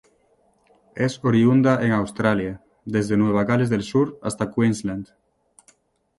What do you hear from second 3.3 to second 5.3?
Gales del Sur hasta Queensland.